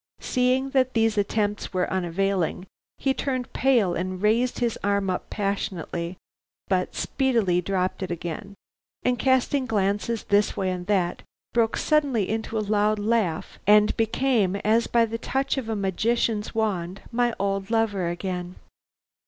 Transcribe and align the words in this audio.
Seeing 0.19 0.71
that 0.71 0.95
these 0.95 1.15
attempts 1.15 1.73
were 1.73 1.87
unavailing, 1.93 2.65
he 2.97 3.13
turned 3.13 3.53
pale 3.53 3.93
and 3.93 4.19
raised 4.19 4.57
his 4.57 4.75
arm 4.83 5.11
up 5.11 5.29
passionately, 5.29 6.17
but 6.67 6.95
speedily 6.95 7.61
dropped 7.61 8.01
it 8.01 8.09
again, 8.09 8.55
and 9.03 9.19
casting 9.19 9.67
glances 9.67 10.23
this 10.23 10.57
way 10.57 10.71
and 10.71 10.87
that, 10.87 11.21
broke 11.53 11.77
suddenly 11.77 12.27
into 12.27 12.57
a 12.57 12.65
loud 12.65 12.97
laugh 12.97 13.59
and 13.67 13.95
became, 13.95 14.55
as 14.65 14.87
by 14.87 15.05
the 15.05 15.19
touch 15.19 15.55
of 15.55 15.69
a 15.69 15.75
magician's 15.75 16.55
wand, 16.55 17.03
my 17.11 17.35
old 17.39 17.69
lover 17.69 18.07
again. 18.09 18.55